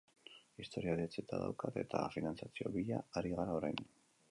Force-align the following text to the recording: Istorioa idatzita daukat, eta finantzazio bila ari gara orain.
Istorioa 0.63 0.95
idatzita 0.99 1.41
daukat, 1.43 1.77
eta 1.83 2.03
finantzazio 2.15 2.75
bila 2.79 3.05
ari 3.21 3.37
gara 3.37 3.57
orain. 3.61 3.81